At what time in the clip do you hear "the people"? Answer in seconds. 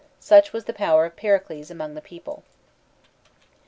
1.93-2.41